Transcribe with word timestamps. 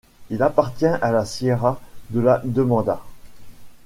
Il 0.31 0.41
appartient 0.41 0.87
à 0.87 1.11
la 1.11 1.25
Sierra 1.25 1.79
de 2.09 2.21
la 2.21 2.41
Demanda. 2.43 3.01